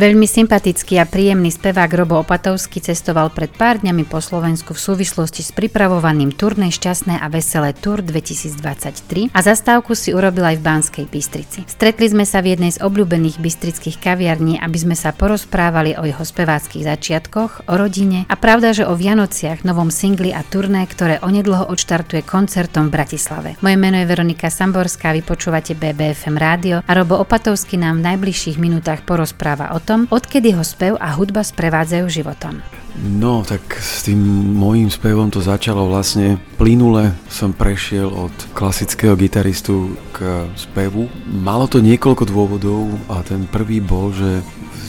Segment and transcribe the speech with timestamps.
[0.00, 5.44] Veľmi sympatický a príjemný spevák Robo Opatovský cestoval pred pár dňami po Slovensku v súvislosti
[5.44, 11.04] s pripravovaným turné Šťastné a veselé Tour 2023 a zastávku si urobil aj v Banskej
[11.04, 11.68] Bystrici.
[11.68, 16.24] Stretli sme sa v jednej z obľúbených bystrických kaviarní, aby sme sa porozprávali o jeho
[16.24, 21.68] speváckých začiatkoch, o rodine a pravda, že o Vianociach, novom singli a turné, ktoré onedlho
[21.68, 23.60] odštartuje koncertom v Bratislave.
[23.60, 28.56] Moje meno je Veronika Samborská, vy počúvate BBFM rádio a Robo Opatovský nám v najbližších
[28.56, 32.62] minútach porozpráva o odkedy ho spev a hudba sprevádzajú životom.
[33.00, 34.18] No, tak s tým
[34.54, 41.08] môjim spevom to začalo vlastne plynule som prešiel od klasického gitaristu k spevu.
[41.26, 44.44] Malo to niekoľko dôvodov a ten prvý bol, že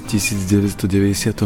[0.07, 1.45] 1993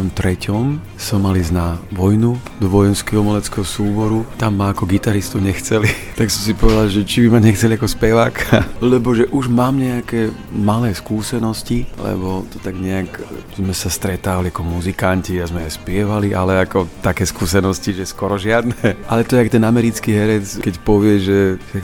[0.96, 4.24] som mal ísť na vojnu do vojenského umeleckého súboru.
[4.40, 5.88] Tam ma ako gitaristu nechceli,
[6.18, 8.34] tak som si povedal, že či by ma nechceli ako spevák,
[8.92, 13.08] lebo že už mám nejaké malé skúsenosti, lebo to tak nejak
[13.56, 18.36] sme sa stretávali ako muzikanti a sme aj spievali, ale ako také skúsenosti, že skoro
[18.36, 18.76] žiadne.
[19.10, 21.38] Ale to je jak ten americký herec, keď povie, že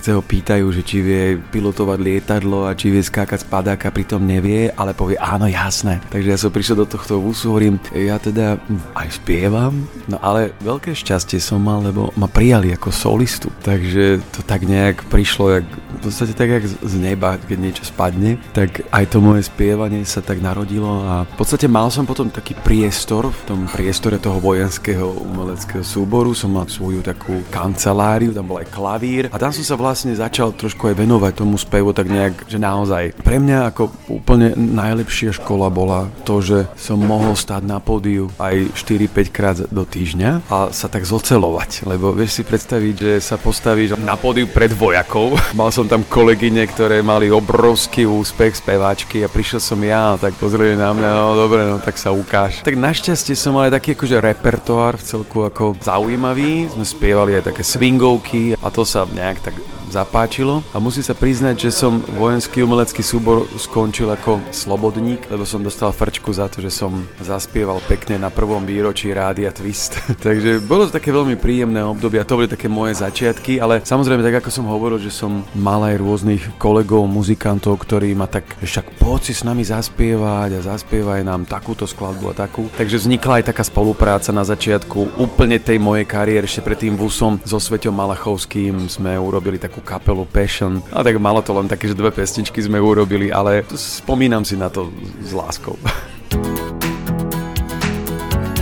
[0.05, 4.21] sa ho pýtajú, že či vie pilotovať lietadlo a či vie skákať z padáka, pritom
[4.21, 6.03] nevie, ale povie áno, jasné.
[6.13, 8.57] Takže ja som prišiel sa do tohto vúsu, hovorím, ja teda
[8.97, 14.41] aj spievam, no ale veľké šťastie som mal, lebo ma prijali ako solistu, takže to
[14.41, 19.05] tak nejak prišlo, jak, v podstate tak jak z neba, keď niečo spadne, tak aj
[19.13, 23.43] to moje spievanie sa tak narodilo a v podstate mal som potom taký priestor, v
[23.45, 29.29] tom priestore toho vojenského umeleckého súboru som mal svoju takú kanceláriu, tam bol aj klavír
[29.29, 33.13] a tam som sa vlastne začal trošku aj venovať tomu spevu tak nejak, že naozaj
[33.21, 38.73] pre mňa ako úplne najlepšia škola bola to, že som mohol stáť na pódiu aj
[38.77, 43.99] 4-5 krát do týždňa a sa tak zocelovať, lebo vieš si predstaviť, že sa postavíš
[44.01, 45.37] na pódiu pred vojakov.
[45.59, 50.77] Mal som tam kolegyne, ktoré mali obrovský úspech speváčky a prišiel som ja, tak pozreli
[50.79, 52.63] na mňa, no dobre, no tak sa ukáž.
[52.63, 57.53] Tak našťastie som mal aj taký akože repertoár v celku ako zaujímavý, sme spievali aj
[57.53, 59.55] také swingovky a to sa nejak tak
[59.93, 65.61] zapáčilo a musím sa priznať, že som vojenský umelecký súbor skončil ako slobodník, lebo som
[65.61, 70.01] dostal frčku za to, že som zaspieval pekne na prvom výročí Rádia Twist.
[70.27, 74.25] Takže bolo to také veľmi príjemné obdobie a to boli také moje začiatky, ale samozrejme
[74.25, 78.97] tak ako som hovoril, že som mal aj rôznych kolegov, muzikantov, ktorí ma tak však
[78.97, 82.73] poď si s nami zaspievať a zaspievaj nám takúto skladbu a takú.
[82.73, 87.61] Takže vznikla aj taká spolupráca na začiatku úplne tej mojej kariéry, ešte predtým Vusom so
[87.61, 90.81] Sveťom Malachovským sme urobili takú kapelu Passion.
[90.95, 94.71] A tak malo to len také, že dve pesničky sme urobili, ale spomínam si na
[94.71, 94.89] to
[95.21, 95.77] s láskou.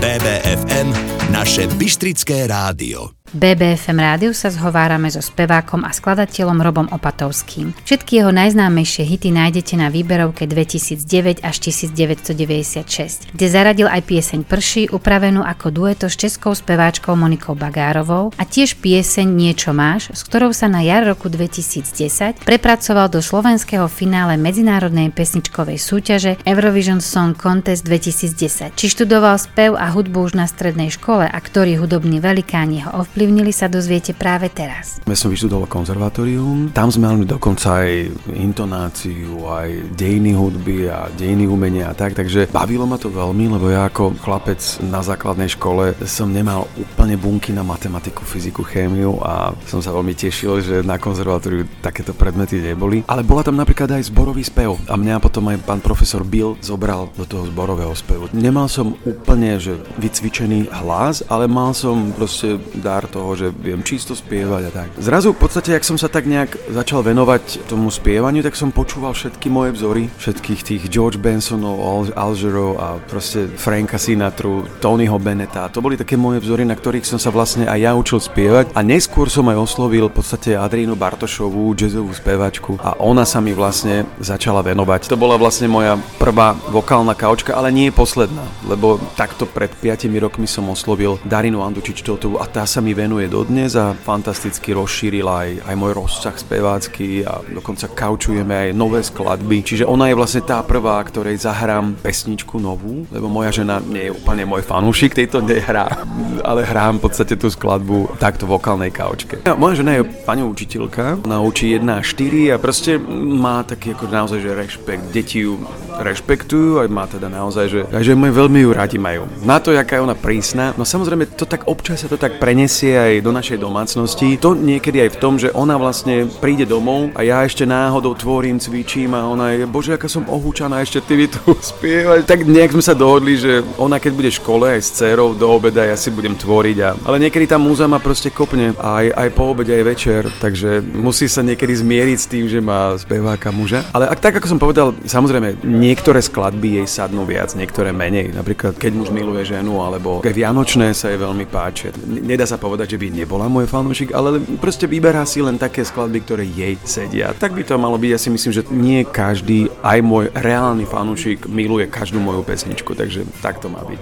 [0.01, 0.89] BBFM,
[1.31, 3.20] naše Bystrické rádio.
[3.31, 7.71] BBFM rádiu sa zhovárame so spevákom a skladateľom Robom Opatovským.
[7.87, 14.91] Všetky jeho najznámejšie hity nájdete na výberovke 2009 až 1996, kde zaradil aj pieseň Prší,
[14.91, 20.51] upravenú ako dueto s českou speváčkou Monikou Bagárovou a tiež pieseň Niečo máš, s ktorou
[20.51, 27.87] sa na jar roku 2010 prepracoval do slovenského finále medzinárodnej pesničkovej súťaže Eurovision Song Contest
[27.87, 28.75] 2010.
[28.75, 33.20] Či študoval spev a hudbu už na strednej škole a ktorý hudobný velikán jeho ovplyvnil,
[33.21, 34.97] ovplyvnili sa dozviete práve teraz.
[35.05, 41.45] Ja som vyštudoval konzervatórium, tam sme mali dokonca aj intonáciu, aj dejiny hudby a dejiny
[41.45, 44.57] umenia a tak, takže bavilo ma to veľmi, lebo ja ako chlapec
[44.89, 50.17] na základnej škole som nemal úplne bunky na matematiku, fyziku, chémiu a som sa veľmi
[50.17, 53.05] tešil, že na konzervatóriu takéto predmety neboli.
[53.05, 57.13] Ale bola tam napríklad aj zborový spev a mňa potom aj pán profesor Bill zobral
[57.21, 58.33] do toho zborového spevu.
[58.33, 64.15] Nemal som úplne že vycvičený hlas, ale mal som proste dar toho, že viem čisto
[64.15, 64.89] spievať a tak.
[65.03, 69.13] Zrazu v podstate, ak som sa tak nejak začal venovať tomu spievaniu, tak som počúval
[69.13, 75.67] všetky moje vzory, všetkých tých George Bensonov, Al- Algerov a proste Franka Sinatru, Tonyho Beneta.
[75.75, 78.81] To boli také moje vzory, na ktorých som sa vlastne aj ja učil spievať a
[78.87, 84.07] neskôr som aj oslovil v podstate Adrienu Bartošovú, jazzovú spevačku a ona sa mi vlastne
[84.23, 85.11] začala venovať.
[85.11, 90.47] To bola vlastne moja prvá vokálna kaučka, ale nie posledná, lebo takto pred 5 rokmi
[90.47, 95.75] som oslovil Darinu Andučičtotovú a tá sa mi venuje dodnes a fantasticky rozšíril aj, aj
[95.81, 99.65] môj rozsah spevácky a dokonca kaučujeme aj nové skladby.
[99.65, 104.13] Čiže ona je vlastne tá prvá, ktorej zahrám pesničku novú, lebo moja žena nie je
[104.13, 106.05] úplne môj fanúšik, tejto nehrá,
[106.45, 109.41] ale hrám v podstate tú skladbu takto vokálnej kaučke.
[109.49, 113.01] Ja, moja žena je pani učiteľka, ona učí 1 a 4 a proste
[113.41, 115.09] má taký ako naozaj že rešpekt.
[115.09, 115.57] Deti ju
[116.01, 119.25] rešpektujú, aj má teda naozaj, že, že veľmi ju radi majú.
[119.45, 122.90] Na to, jaká je ona prísna, no samozrejme to tak občas sa to tak prenesie
[122.99, 124.35] aj do našej domácnosti.
[124.43, 128.59] To niekedy aj v tom, že ona vlastne príde domov a ja ešte náhodou tvorím,
[128.59, 132.27] cvičím a ona je, bože, aká som ohúčaná, ešte ty tu spievať.
[132.27, 135.47] Tak nejak sme sa dohodli, že ona keď bude v škole aj s dcerou do
[135.47, 136.77] obeda, ja si budem tvoriť.
[136.81, 140.81] A, ale niekedy tá múza ma proste kopne aj, aj po obede, aj večer, takže
[140.83, 143.85] musí sa niekedy zmieriť s tým, že má speváka muža.
[143.93, 148.33] Ale ak tak, ako som povedal, samozrejme, niektoré skladby jej sadnú viac, niektoré menej.
[148.33, 151.93] Napríklad, keď muž miluje ženu, alebo Vianočné sa jej veľmi páči.
[152.09, 156.25] Nedá sa povedať, že by nebola môj fanúšik, ale proste vyberá si len také skladby,
[156.25, 157.37] ktoré jej sedia.
[157.37, 161.45] Tak by to malo byť, ja si myslím, že nie každý, aj môj reálny fanúšik
[161.45, 164.01] miluje každú moju pesničku, takže tak to má byť.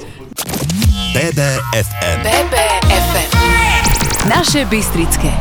[1.11, 2.19] BBFM.
[2.23, 3.31] BBFM.
[4.31, 5.35] Naše Bystrické.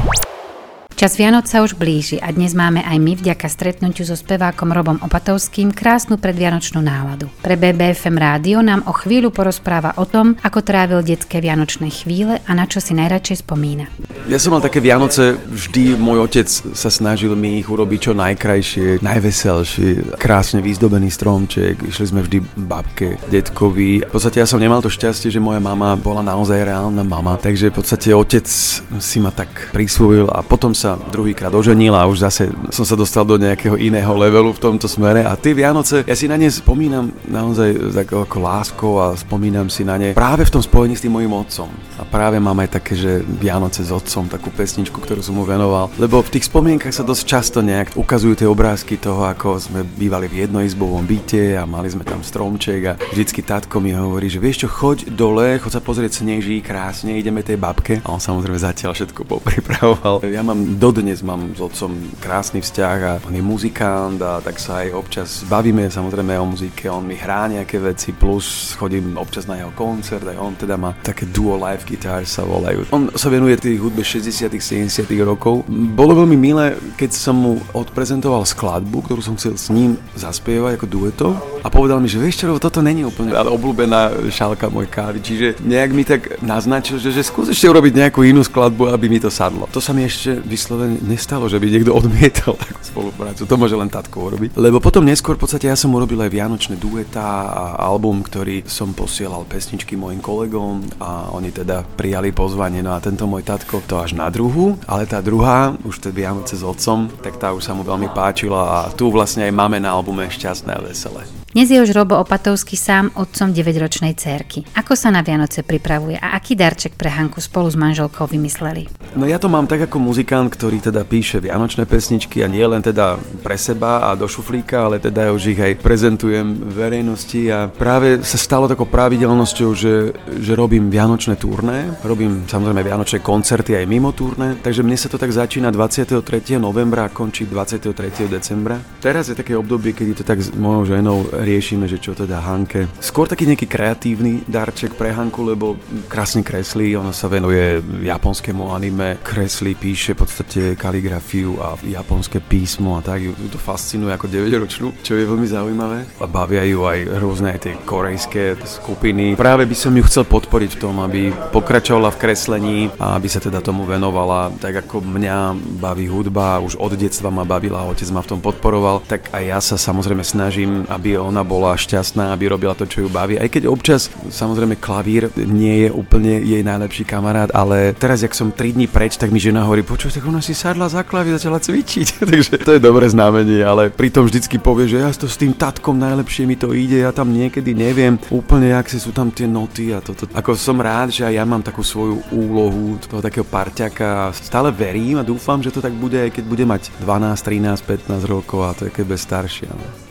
[0.98, 4.98] Čas Vianoc sa už blíži a dnes máme aj my vďaka stretnutiu so spevákom Robom
[5.06, 7.30] Opatovským krásnu predvianočnú náladu.
[7.46, 12.52] Pre BBFM rádio nám o chvíľu porozpráva o tom, ako trávil detské vianočné chvíle a
[12.58, 13.86] na čo si najradšej spomína.
[14.26, 18.98] Ja som mal také Vianoce, vždy môj otec sa snažil mi ich urobiť čo najkrajšie,
[19.06, 24.02] najveselšie, krásne vyzdobený stromček, išli sme vždy babke, detkovi.
[24.02, 27.70] V podstate ja som nemal to šťastie, že moja mama bola naozaj reálna mama, takže
[27.70, 28.50] v podstate otec
[28.98, 32.96] si ma tak prisvojil a potom sa sa druhýkrát oženil a už zase som sa
[32.96, 36.48] dostal do nejakého iného levelu v tomto smere a tie Vianoce, ja si na ne
[36.48, 41.04] spomínam naozaj tak ako láskou a spomínam si na ne práve v tom spojení s
[41.04, 41.68] tým mojim otcom.
[42.00, 45.92] A práve mám aj také, že Vianoce s otcom, takú pesničku, ktorú som mu venoval.
[45.98, 50.30] Lebo v tých spomienkach sa dosť často nejak ukazujú tie obrázky toho, ako sme bývali
[50.30, 54.64] v jednoizbovom byte a mali sme tam stromček a vždycky tatko mi hovorí, že vieš
[54.64, 58.00] čo, choď dole, choď sa pozrieť sneží, krásne, ideme tej babke.
[58.06, 60.22] A on samozrejme zatiaľ všetko popripravoval.
[60.30, 64.86] Ja mám dodnes mám s otcom krásny vzťah a on je muzikant a tak sa
[64.86, 69.58] aj občas bavíme samozrejme o muzike, on mi hrá nejaké veci, plus chodím občas na
[69.58, 72.86] jeho koncert, aj on teda má také duo live guitar sa volajú.
[72.94, 75.66] On sa venuje tej hudbe 60 70 rokov.
[75.68, 80.86] Bolo veľmi milé, keď som mu odprezentoval skladbu, ktorú som chcel s ním zaspievať ako
[80.86, 81.28] dueto
[81.66, 85.92] a povedal mi, že vieš čo, toto není úplne obľúbená šálka môj kávy, čiže nejak
[85.96, 89.66] mi tak naznačil, že, že skús ešte urobiť nejakú inú skladbu, aby mi to sadlo.
[89.74, 90.38] To sa mi ešte
[90.68, 93.48] vyslovene nestalo, že by niekto odmietal takú spoluprácu.
[93.48, 94.60] To môže len tatko urobiť.
[94.60, 98.92] Lebo potom neskôr v podstate ja som urobil aj vianočné dueta a album, ktorý som
[98.92, 102.84] posielal pesničky mojim kolegom a oni teda prijali pozvanie.
[102.84, 106.60] No a tento môj tatko to až na druhu, ale tá druhá, už tie Vianoce
[106.60, 109.96] s otcom, tak tá už sa mu veľmi páčila a tu vlastne aj máme na
[109.96, 111.24] albume Šťastné a veselé.
[111.58, 114.62] Dnes je už Robo Opatovský sám otcom 9-ročnej cérky.
[114.78, 118.86] Ako sa na Vianoce pripravuje a aký darček pre Hanku spolu s manželkou vymysleli?
[119.18, 122.86] No ja to mám tak ako muzikant, ktorý teda píše vianočné pesničky a nie len
[122.86, 128.22] teda pre seba a do šuflíka, ale teda už ich aj prezentujem verejnosti a práve
[128.22, 134.14] sa stalo takou pravidelnosťou, že, že robím vianočné turné, robím samozrejme vianočné koncerty aj mimo
[134.14, 136.22] turné, takže mne sa to tak začína 23.
[136.62, 138.30] novembra a končí 23.
[138.30, 138.78] decembra.
[139.02, 142.92] Teraz je také obdobie, kedy to tak s mojou ženou riešime, že čo teda Hanke.
[143.00, 145.80] Skôr taký nejaký kreatívny darček pre Hanku, lebo
[146.12, 153.00] krásne kreslí, ona sa venuje japonskému anime, kreslí, píše v podstate kaligrafiu a japonské písmo
[153.00, 156.00] a tak ju to fascinuje ako 9-ročnú, čo je veľmi zaujímavé.
[156.20, 159.40] A bavia ju aj rôzne tie korejské skupiny.
[159.40, 163.40] Práve by som ju chcel podporiť v tom, aby pokračovala v kreslení a aby sa
[163.40, 168.26] teda tomu venovala tak ako mňa baví hudba, už od detstva ma bavila, otec ma
[168.26, 172.78] v tom podporoval, tak aj ja sa samozrejme snažím, aby ona bola šťastná, aby robila
[172.78, 173.36] to, čo ju baví.
[173.38, 178.54] Aj keď občas, samozrejme, klavír nie je úplne jej najlepší kamarát, ale teraz, jak som
[178.54, 181.60] 3 dní preč, tak mi žena hovorí, počuj, tak ona si sadla za klavír, začala
[181.60, 182.08] cvičiť.
[182.30, 185.98] Takže to je dobré znamenie, ale pritom vždycky povie, že ja to s tým tatkom
[185.98, 189.92] najlepšie mi to ide, ja tam niekedy neviem úplne, jak si sú tam tie noty
[189.92, 190.30] a toto.
[190.32, 195.20] Ako som rád, že aj ja mám takú svoju úlohu toho takého parťaka stále verím
[195.20, 198.86] a dúfam, že to tak bude, keď bude mať 12, 13, 15 rokov a to
[198.88, 200.07] je keď bude staršia.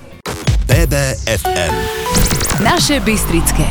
[0.67, 1.75] BBFM.
[2.65, 3.65] Naše Bystrické.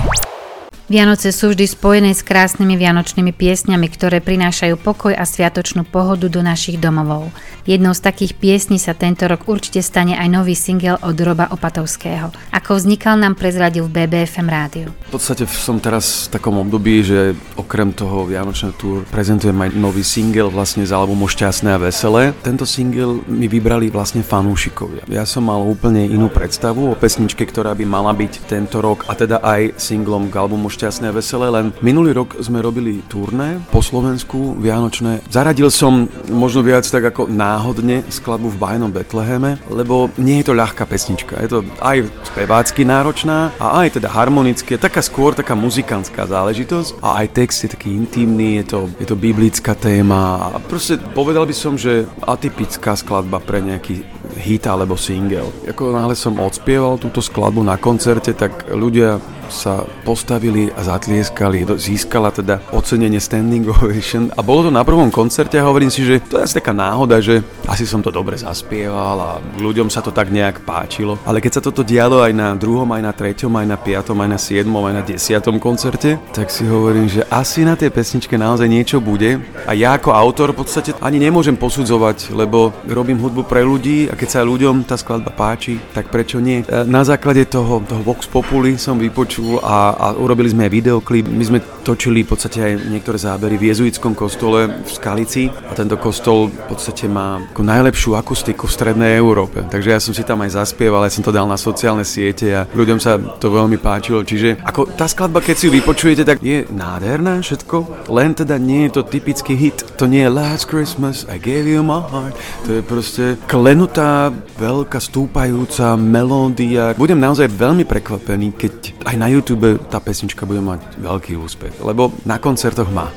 [0.86, 6.46] Vianoce sú vždy spojené s krásnymi vianočnými piesňami, ktoré prinášajú pokoj a sviatočnú pohodu do
[6.46, 7.34] našich domovov.
[7.66, 12.30] Jednou z takých piesní sa tento rok určite stane aj nový single od Roba Opatovského.
[12.54, 14.94] Ako vznikal, nám prezradil v BBFM rádiu.
[15.10, 20.06] V podstate som teraz v takom období, že okrem toho Vianočného túr prezentujem aj nový
[20.06, 22.38] single vlastne z albumu Šťastné a veselé.
[22.46, 25.10] Tento single mi vybrali vlastne fanúšikovia.
[25.10, 29.18] Ja som mal úplne inú predstavu o pesničke, ktorá by mala byť tento rok a
[29.18, 33.80] teda aj singlom k albumu šťastné a veselé, len minulý rok sme robili turné po
[33.80, 35.24] Slovensku, Vianočné.
[35.32, 40.54] Zaradil som možno viac tak ako náhodne skladbu v Bajnom Betleheme, lebo nie je to
[40.54, 41.40] ľahká pesnička.
[41.40, 42.04] Je to aj
[42.36, 47.70] spevácky náročná a aj teda harmonicky, taká skôr taká muzikantská záležitosť a aj text je
[47.72, 52.98] taký intimný, je to, je to biblická téma a proste povedal by som, že atypická
[53.00, 54.04] skladba pre nejaký
[54.38, 55.50] hit alebo single.
[55.66, 62.34] Ako náhle som odspieval túto skladbu na koncerte, tak ľudia sa postavili a zatlieskali, získala
[62.34, 66.42] teda ocenenie Standing Ovation a bolo to na prvom koncerte a hovorím si, že to
[66.42, 69.32] je asi taká náhoda, že asi som to dobre zaspieval a
[69.62, 71.22] ľuďom sa to tak nejak páčilo.
[71.28, 74.30] Ale keď sa toto dialo aj na druhom, aj na treťom, aj na piatom, aj
[74.34, 78.66] na siedmom, aj na desiatom koncerte, tak si hovorím, že asi na tej pesničke naozaj
[78.66, 83.62] niečo bude a ja ako autor v podstate ani nemôžem posudzovať, lebo robím hudbu pre
[83.62, 86.66] ľudí a keď sa ľuďom tá skladba páči, tak prečo nie?
[86.66, 90.72] E, na základe toho, toho Vox Populi som vypočul počul a, a urobili sme aj
[90.72, 91.26] videoklip.
[91.28, 95.98] My sme točili v podstate aj niektoré zábery v jezuitskom kostole v Skalici a tento
[95.98, 99.64] kostol v podstate má ako najlepšiu akustiku v strednej Európe.
[99.64, 102.68] Takže ja som si tam aj zaspieval, ja som to dal na sociálne siete a
[102.68, 104.28] ľuďom sa to veľmi páčilo.
[104.28, 108.92] Čiže ako tá skladba, keď si ju vypočujete, tak je nádherná všetko, len teda nie
[108.92, 109.88] je to typický hit.
[109.96, 112.36] To nie je Last Christmas, I gave you my heart.
[112.68, 116.92] To je proste klenutá, veľká, stúpajúca melódia.
[117.00, 122.12] Budem naozaj veľmi prekvapený, keď aj na YouTube tá pesnička bude mať veľký úspech, lebo
[122.28, 123.08] na koncertoch má.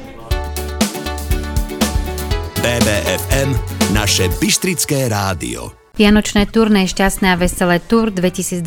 [2.62, 5.77] BBFM, naše Bystrické rádio.
[5.98, 8.62] Vianočné turné Šťastné a veselé Tour 2023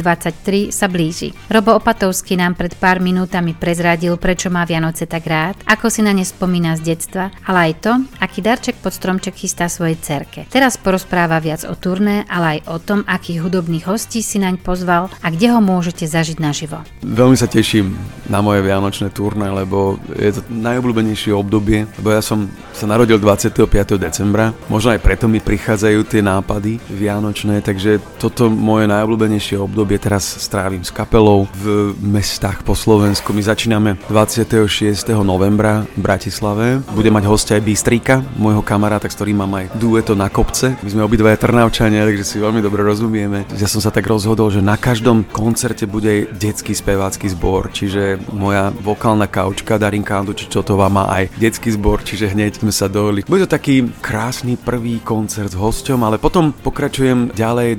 [0.68, 1.32] sa blíži.
[1.48, 6.12] Robo Opatovský nám pred pár minútami prezradil, prečo má Vianoce tak rád, ako si na
[6.12, 10.44] ne spomína z detstva, ale aj to, aký darček pod stromček chystá svojej cerke.
[10.52, 15.08] Teraz porozpráva viac o turné, ale aj o tom, akých hudobných hostí si naň pozval
[15.24, 16.84] a kde ho môžete zažiť naživo.
[17.00, 17.96] Veľmi sa teším
[18.28, 23.56] na moje Vianočné turné, lebo je to najobľúbenejšie obdobie, lebo ja som sa narodil 25.
[23.96, 30.02] decembra, možno aj preto mi prichádzajú tie nápady Vianočné vianočné, takže toto moje najobľúbenejšie obdobie
[30.02, 33.30] teraz strávim s kapelou v mestách po Slovensku.
[33.30, 35.06] My začíname 26.
[35.22, 36.82] novembra v Bratislave.
[36.98, 40.74] Bude mať hostia aj Bystríka, môjho kamaráta, s ktorým mám aj dueto na kopce.
[40.82, 43.46] My sme obidvaja Trnavčania, takže si veľmi dobre rozumieme.
[43.54, 48.74] Ja som sa tak rozhodol, že na každom koncerte bude detský spevácky zbor, čiže moja
[48.82, 53.22] vokálna kaučka Darinka Andučičotová má aj detský zbor, čiže hneď sme sa dohodli.
[53.30, 57.70] Bude to taký krásny prvý koncert s hosťom, ale potom pokračuje Pokračujem ďalej,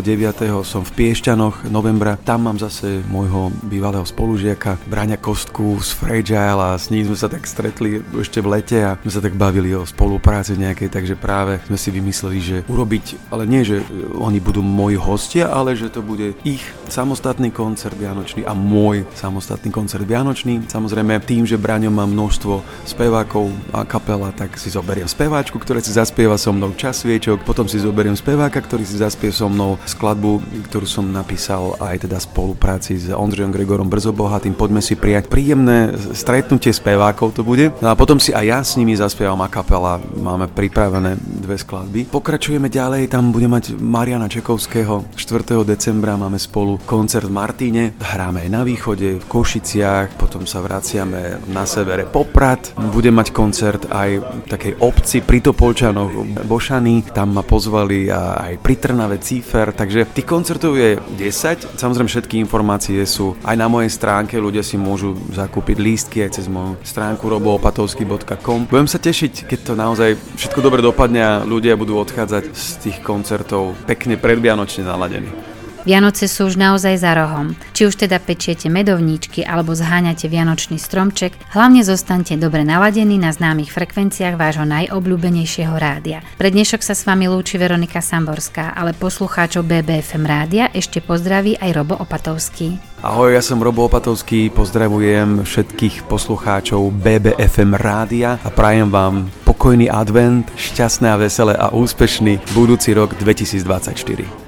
[0.00, 0.64] 29.
[0.64, 6.80] som v Piešťanoch novembra, tam mám zase môjho bývalého spolužiaka Braňa Kostku z Fragile a
[6.80, 9.84] s ním sme sa tak stretli ešte v lete a sme sa tak bavili o
[9.84, 13.84] spolupráci nejakej, takže práve sme si vymysleli, že urobiť, ale nie, že
[14.16, 19.68] oni budú moji hostia, ale že to bude ich samostatný koncert Vianočný a môj samostatný
[19.68, 20.64] koncert Vianočný.
[20.64, 25.92] Samozrejme tým, že Braňo má množstvo spevákov a kapela, tak si zoberiem speváčku, ktorá si
[25.92, 29.74] zaspieva so mnou čas sviečok, potom si zoberiem speváka, ktorý ktorý si zaspie so mnou
[29.90, 30.38] skladbu,
[30.70, 34.54] ktorú som napísal aj teda v spolupráci s Ondřejom Gregorom Brzobohatým.
[34.54, 37.74] Poďme si prijať príjemné stretnutie spevákov to bude.
[37.82, 39.98] No a potom si aj ja s nimi zaspievam a kapela.
[39.98, 42.06] Máme pripravené dve skladby.
[42.06, 45.10] Pokračujeme ďalej, tam bude mať Mariana Čekovského.
[45.18, 45.66] 4.
[45.66, 47.82] decembra máme spolu koncert v Martine.
[47.98, 52.78] Hráme aj na východe, v Košiciach, potom sa vraciame na severe Poprad.
[52.94, 57.10] Bude mať koncert aj v takej obci pri Topolčanoch Bošany.
[57.10, 61.78] Tam ma pozvali a aj pri Trnave Cífer, takže tých koncertov je 10.
[61.78, 66.50] Samozrejme všetky informácie sú aj na mojej stránke, ľudia si môžu zakúpiť lístky aj cez
[66.50, 68.66] moju stránku roboopatovsky.com.
[68.66, 72.98] Budem sa tešiť, keď to naozaj všetko dobre dopadne a ľudia budú odchádzať z tých
[73.06, 75.57] koncertov pekne predvianočne naladení.
[75.86, 77.54] Vianoce sú už naozaj za rohom.
[77.70, 83.70] Či už teda pečiete medovníčky alebo zháňate vianočný stromček, hlavne zostaňte dobre naladení na známych
[83.70, 86.26] frekvenciách vášho najobľúbenejšieho rádia.
[86.34, 91.70] Pre dnešok sa s vami lúči Veronika Samborská, ale poslucháčov BBFM rádia ešte pozdraví aj
[91.70, 92.78] Robo Opatovský.
[92.98, 100.50] Ahoj, ja som Robo Opatovský, pozdravujem všetkých poslucháčov BBFM rádia a prajem vám pokojný advent,
[100.58, 104.47] šťastné a veselé a úspešný budúci rok 2024.